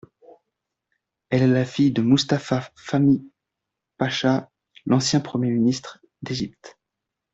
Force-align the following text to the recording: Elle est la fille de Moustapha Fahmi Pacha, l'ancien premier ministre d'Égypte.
Elle 1.29 1.43
est 1.43 1.47
la 1.47 1.63
fille 1.63 1.91
de 1.91 2.01
Moustapha 2.01 2.71
Fahmi 2.75 3.31
Pacha, 3.97 4.49
l'ancien 4.87 5.19
premier 5.19 5.51
ministre 5.51 5.99
d'Égypte. 6.23 6.79